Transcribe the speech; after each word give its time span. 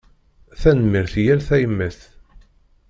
Tanemmirt 0.61 1.13
i 1.19 1.21
yal 1.25 1.41
tayemmat. 1.47 1.99